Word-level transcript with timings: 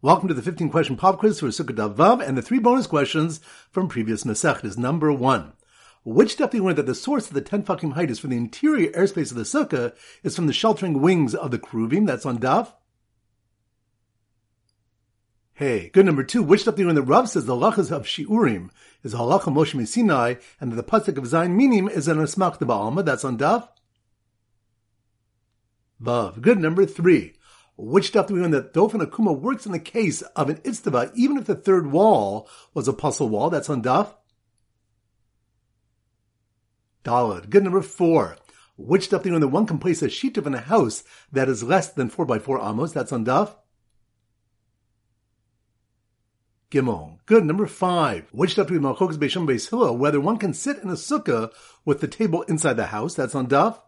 Welcome 0.00 0.28
to 0.28 0.34
the 0.34 0.42
15 0.42 0.70
question 0.70 0.96
pop 0.96 1.18
quiz 1.18 1.40
for 1.40 1.48
Sukkot 1.48 1.96
Vav 1.96 2.24
and 2.24 2.38
the 2.38 2.42
three 2.42 2.60
bonus 2.60 2.86
questions 2.86 3.40
from 3.72 3.88
previous 3.88 4.22
Masech 4.22 4.64
is 4.64 4.78
number 4.78 5.12
one. 5.12 5.54
Which 6.04 6.36
daf 6.36 6.52
do 6.52 6.58
you 6.58 6.64
learn 6.64 6.76
that 6.76 6.86
the 6.86 6.94
source 6.94 7.26
of 7.26 7.34
the 7.34 7.40
10 7.40 7.64
tefachim 7.64 7.94
height 7.94 8.08
is 8.08 8.20
from 8.20 8.30
the 8.30 8.36
interior 8.36 8.92
airspace 8.92 9.32
of 9.32 9.36
the 9.36 9.42
sukkah 9.42 9.92
is 10.22 10.36
from 10.36 10.46
the 10.46 10.52
sheltering 10.52 11.00
wings 11.00 11.34
of 11.34 11.50
the 11.50 11.58
kruvim? 11.58 12.06
That's 12.06 12.24
on 12.24 12.38
daf. 12.38 12.74
Hey, 15.54 15.88
good 15.88 16.06
number 16.06 16.22
two. 16.22 16.44
Which 16.44 16.64
daf 16.64 16.76
do 16.76 16.82
you 16.82 16.86
learn 16.86 16.94
that 16.94 17.02
Rav 17.02 17.28
says 17.28 17.46
the 17.46 17.56
halachas 17.56 17.90
of 17.90 18.04
shiurim 18.04 18.70
is 19.02 19.14
halacha 19.14 19.52
Moshe 19.52 19.88
Sinai 19.88 20.36
and 20.60 20.70
that 20.70 20.76
the 20.76 20.84
pasuk 20.84 21.18
of 21.18 21.24
Zayin 21.24 21.56
Minim 21.56 21.88
is 21.88 22.06
an 22.06 22.18
asmachta 22.18 22.60
b'alma? 22.60 23.04
That's 23.04 23.24
on 23.24 23.36
daf. 23.36 23.66
Vav. 26.00 26.40
Good 26.40 26.60
number 26.60 26.86
three. 26.86 27.34
Which 27.80 28.08
stuff 28.08 28.26
do 28.26 28.34
we 28.34 28.40
learn 28.40 28.50
that 28.50 28.74
Dofen 28.74 29.00
Akuma 29.00 29.38
works 29.38 29.64
in 29.64 29.70
the 29.70 29.78
case 29.78 30.22
of 30.22 30.50
an 30.50 30.56
Itztava, 30.56 31.12
even 31.14 31.36
if 31.36 31.44
the 31.44 31.54
third 31.54 31.92
wall 31.92 32.48
was 32.74 32.88
a 32.88 32.92
pasul 32.92 33.28
wall? 33.28 33.50
That's 33.50 33.70
on 33.70 33.84
Daf. 33.84 34.14
Dalad. 37.04 37.50
Good 37.50 37.62
number 37.62 37.82
four. 37.82 38.36
Which 38.76 39.04
stuff 39.04 39.22
do 39.22 39.28
we 39.28 39.32
learn 39.32 39.42
that 39.42 39.48
one 39.48 39.66
can 39.66 39.78
place 39.78 40.02
a 40.02 40.08
shituf 40.08 40.44
in 40.44 40.54
a 40.54 40.60
house 40.60 41.04
that 41.30 41.48
is 41.48 41.62
less 41.62 41.88
than 41.92 42.10
four 42.10 42.26
by 42.26 42.40
four 42.40 42.60
amos? 42.60 42.90
That's 42.90 43.12
on 43.12 43.24
Daf. 43.24 43.54
Gimel. 46.72 47.18
Good. 47.26 47.44
Number 47.44 47.68
five. 47.68 48.26
Which 48.32 48.52
stuff 48.52 48.66
do 48.66 48.74
we 48.74 48.80
Beis 48.80 49.70
Hillel, 49.70 49.96
whether 49.96 50.20
one 50.20 50.38
can 50.38 50.52
sit 50.52 50.78
in 50.78 50.88
a 50.88 50.94
sukkah 50.94 51.52
with 51.84 52.00
the 52.00 52.08
table 52.08 52.42
inside 52.42 52.74
the 52.74 52.86
house? 52.86 53.14
That's 53.14 53.36
on 53.36 53.46
Daf. 53.46 53.78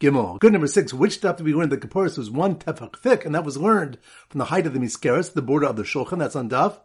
Gimel. 0.00 0.38
Good 0.38 0.52
number 0.52 0.68
six. 0.68 0.94
Which 0.94 1.14
stuff 1.14 1.36
did 1.36 1.46
we 1.46 1.54
learn 1.54 1.70
that 1.70 1.80
Kapporis 1.80 2.16
was 2.16 2.30
one 2.30 2.56
tefach 2.56 2.98
thick, 2.98 3.24
and 3.24 3.34
that 3.34 3.44
was 3.44 3.56
learned 3.56 3.98
from 4.28 4.38
the 4.38 4.46
height 4.46 4.66
of 4.66 4.72
the 4.72 4.78
miskeres, 4.78 5.32
the 5.32 5.42
border 5.42 5.66
of 5.66 5.76
the 5.76 5.82
shulchan. 5.82 6.18
That's 6.18 6.36
on 6.36 6.48
Daf. 6.48 6.78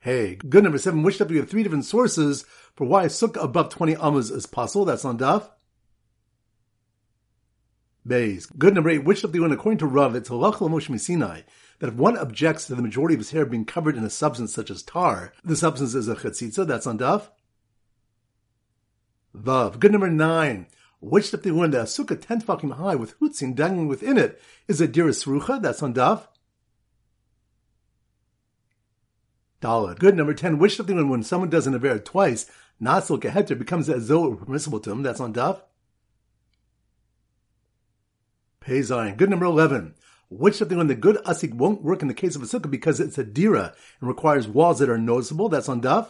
Hey, 0.00 0.36
good 0.36 0.64
number 0.64 0.78
seven. 0.78 1.02
Which 1.02 1.16
stuff 1.16 1.28
we 1.28 1.36
have 1.36 1.48
three 1.48 1.62
different 1.62 1.84
sources 1.84 2.44
for 2.74 2.86
why 2.86 3.06
sukkah 3.06 3.44
above 3.44 3.68
twenty 3.68 3.94
amas 3.94 4.30
is 4.30 4.46
possible. 4.46 4.84
That's 4.84 5.04
on 5.04 5.18
Daf. 5.18 5.48
Beis. 8.08 8.46
Good 8.58 8.74
number 8.74 8.90
eight. 8.90 9.04
Which 9.04 9.18
stuff 9.18 9.30
do 9.30 9.38
we 9.38 9.42
learn 9.42 9.52
according 9.52 9.78
to 9.78 9.86
Rav? 9.86 10.16
It's 10.16 10.30
halach 10.30 11.00
Sinai 11.00 11.42
that 11.78 11.88
if 11.88 11.94
one 11.94 12.16
objects 12.16 12.66
to 12.66 12.74
the 12.74 12.82
majority 12.82 13.14
of 13.14 13.20
his 13.20 13.30
hair 13.30 13.46
being 13.46 13.64
covered 13.64 13.96
in 13.96 14.04
a 14.04 14.10
substance 14.10 14.54
such 14.54 14.70
as 14.70 14.82
tar, 14.82 15.32
the 15.44 15.56
substance 15.56 15.94
is 15.94 16.08
a 16.08 16.16
chetzitza. 16.16 16.66
That's 16.66 16.86
on 16.86 16.98
Daf. 16.98 17.28
Vav. 19.36 19.78
Good 19.78 19.92
number 19.92 20.10
nine. 20.10 20.66
They 21.02 21.50
learned 21.50 21.74
that 21.74 21.80
a 21.80 21.84
sukkah 21.84 22.20
ten 22.20 22.42
tefachim 22.42 22.72
high 22.74 22.94
with 22.94 23.18
hutzin 23.20 23.54
dangling 23.54 23.88
within 23.88 24.18
it 24.18 24.40
is 24.68 24.80
a 24.80 24.86
dira 24.86 25.10
srucha? 25.10 25.60
That's 25.60 25.82
on 25.82 25.94
Daf. 25.94 26.26
Dalad. 29.62 29.98
Good. 29.98 30.16
Number 30.16 30.34
10. 30.34 30.58
Which 30.58 30.76
they 30.76 30.94
learned 30.94 31.10
when 31.10 31.22
someone 31.22 31.50
does 31.50 31.66
an 31.66 31.74
aver 31.74 31.98
twice, 31.98 32.50
nasil 32.82 33.20
keheter 33.20 33.58
becomes 33.58 33.88
as 33.88 34.08
though 34.08 34.26
it 34.26 34.30
were 34.30 34.44
permissible 34.44 34.80
to 34.80 34.90
him? 34.90 35.02
That's 35.02 35.20
on 35.20 35.32
Daf. 35.32 35.62
Pei. 38.60 38.82
Good. 38.82 39.30
Number 39.30 39.46
11. 39.46 39.94
Which 40.28 40.58
they 40.58 40.76
learned 40.76 40.90
the 40.90 40.94
gud 40.94 41.16
asik 41.24 41.54
won't 41.54 41.82
work 41.82 42.02
in 42.02 42.08
the 42.08 42.14
case 42.14 42.36
of 42.36 42.42
a 42.42 42.46
sukkah 42.46 42.70
because 42.70 43.00
it's 43.00 43.18
a 43.18 43.24
dira 43.24 43.74
and 44.00 44.08
requires 44.08 44.46
walls 44.46 44.78
that 44.78 44.90
are 44.90 44.98
noticeable? 44.98 45.48
That's 45.48 45.68
on 45.68 45.80
Daf. 45.80 46.08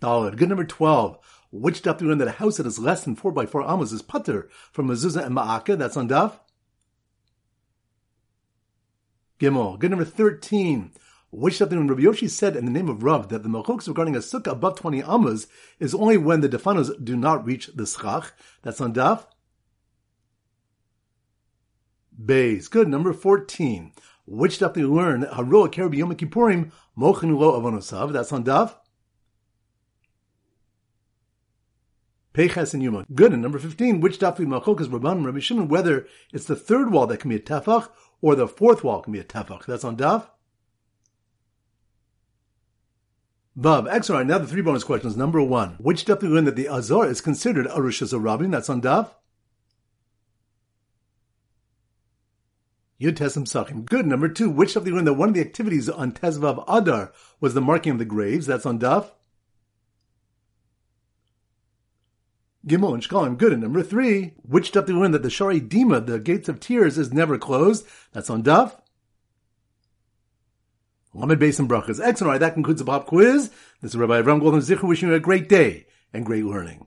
Dalad. 0.00 0.36
Good. 0.36 0.48
Number 0.48 0.64
12. 0.64 1.18
Which 1.60 1.82
daf 1.82 1.98
do 1.98 2.04
we 2.04 2.10
learn 2.10 2.18
that 2.18 2.28
a 2.28 2.32
house 2.32 2.58
that 2.58 2.66
is 2.66 2.78
less 2.78 3.04
than 3.04 3.16
4 3.16 3.32
by 3.32 3.46
4 3.46 3.62
amos 3.62 3.90
is 3.90 4.02
patur 4.02 4.48
from 4.72 4.88
mezuzah 4.88 5.24
and 5.24 5.34
ma'aka? 5.34 5.78
That's 5.78 5.96
on 5.96 6.08
daf. 6.08 6.38
Gimel. 9.40 9.78
Good 9.78 9.90
number 9.90 10.04
13. 10.04 10.92
Which 11.30 11.58
daf 11.58 11.70
when 11.70 11.88
Rabbi 11.88 12.02
Yoshi 12.02 12.28
said 12.28 12.56
in 12.56 12.66
the 12.66 12.70
name 12.70 12.90
of 12.90 13.02
Rav 13.02 13.28
that 13.30 13.42
the 13.42 13.48
machlokes 13.48 13.88
regarding 13.88 14.14
a 14.14 14.18
sukkah 14.18 14.52
above 14.52 14.78
20 14.78 15.00
amos 15.02 15.46
is 15.80 15.94
only 15.94 16.18
when 16.18 16.42
the 16.42 16.48
dofanos 16.48 16.92
do 17.02 17.16
not 17.16 17.44
reach 17.46 17.68
the 17.74 17.86
schach? 17.86 18.32
That's 18.62 18.80
on 18.80 18.92
daf. 18.92 19.24
Beis. 22.22 22.70
Good. 22.70 22.88
Number 22.88 23.14
14. 23.14 23.92
Which 24.26 24.58
daf 24.58 24.74
do 24.74 24.90
we 24.90 24.96
learn? 24.96 25.22
Haroah 25.22 25.72
Karabi 25.72 25.96
Yom 25.96 26.14
Kippurim 26.14 26.70
Mochenu 26.98 27.38
Lo 27.38 27.58
Avonosav. 27.58 28.12
That's 28.12 28.32
on 28.32 28.44
daf. 28.44 28.74
Peches 32.36 32.74
and 32.74 32.82
Yoma. 32.82 33.06
Good. 33.14 33.32
And 33.32 33.40
number 33.40 33.58
15, 33.58 34.00
which 34.00 34.18
dafi 34.18 34.40
malchokas 34.40 34.88
Rabban 34.88 35.24
Rabbi 35.24 35.38
Shimon, 35.38 35.68
whether 35.68 36.06
it's 36.34 36.44
the 36.44 36.54
third 36.54 36.92
wall 36.92 37.06
that 37.06 37.18
can 37.18 37.30
be 37.30 37.36
a 37.36 37.40
tefach 37.40 37.88
or 38.20 38.34
the 38.34 38.46
fourth 38.46 38.84
wall 38.84 39.00
can 39.00 39.14
be 39.14 39.18
a 39.18 39.24
tefach. 39.24 39.64
That's 39.64 39.84
on 39.84 39.96
daf. 39.96 40.28
Vav, 43.58 43.90
excellent. 43.90 44.28
Now 44.28 44.36
the 44.36 44.46
three 44.46 44.60
bonus 44.60 44.84
questions. 44.84 45.16
Number 45.16 45.42
one, 45.42 45.76
which 45.78 46.04
daf 46.04 46.20
we 46.20 46.28
learn 46.28 46.44
that 46.44 46.56
the 46.56 46.68
Azor 46.68 47.06
is 47.06 47.22
considered 47.22 47.68
a 47.70 47.80
Rosh? 47.80 48.00
That's 48.00 48.12
on 48.12 48.82
daf. 48.82 49.12
Yud 53.00 53.14
Tesem 53.14 53.44
Sachim. 53.44 53.86
Good. 53.86 54.06
Number 54.06 54.28
two, 54.28 54.50
which 54.50 54.74
daf 54.74 54.84
we 54.84 54.90
learn 54.90 55.06
that 55.06 55.14
one 55.14 55.30
of 55.30 55.34
the 55.34 55.40
activities 55.40 55.88
on 55.88 56.12
Tezvav 56.12 56.62
Adar 56.68 57.12
was 57.40 57.54
the 57.54 57.62
marking 57.62 57.92
of 57.92 57.98
the 57.98 58.04
graves? 58.04 58.44
That's 58.44 58.66
on 58.66 58.78
daf. 58.78 59.12
Gimel 62.66 62.94
and 62.94 63.02
Shkalim, 63.02 63.38
good. 63.38 63.52
And 63.52 63.62
number 63.62 63.82
three, 63.82 64.34
which 64.42 64.72
daf 64.72 64.86
do 64.86 64.94
we 64.94 65.00
learn 65.00 65.12
that 65.12 65.22
the 65.22 65.28
Sharei 65.28 65.66
Dimah, 65.66 66.06
the 66.06 66.18
gates 66.18 66.48
of 66.48 66.58
tears, 66.58 66.98
is 66.98 67.12
never 67.12 67.38
closed? 67.38 67.86
That's 68.12 68.28
on 68.30 68.42
daf. 68.42 68.80
Lamed 71.14 71.40
Beis 71.40 71.58
and 71.58 71.68
Brachas. 71.68 72.00
Excellent. 72.02 72.22
All 72.22 72.28
right, 72.28 72.40
that 72.40 72.54
concludes 72.54 72.80
the 72.80 72.84
pop 72.84 73.06
quiz. 73.06 73.50
This 73.80 73.92
is 73.92 73.96
Rabbi 73.96 74.20
Avram 74.20 74.40
Golden 74.40 74.60
Zichu 74.60 74.82
wishing 74.82 75.08
you 75.08 75.14
a 75.14 75.20
great 75.20 75.48
day 75.48 75.86
and 76.12 76.26
great 76.26 76.44
learning. 76.44 76.84